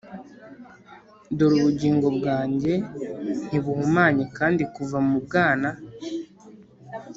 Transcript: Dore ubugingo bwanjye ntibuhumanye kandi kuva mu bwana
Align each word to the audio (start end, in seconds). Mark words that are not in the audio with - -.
Dore 1.37 1.53
ubugingo 1.59 2.07
bwanjye 2.17 2.73
ntibuhumanye 3.47 4.25
kandi 4.37 4.63
kuva 4.75 4.97
mu 5.07 5.17
bwana 5.25 5.69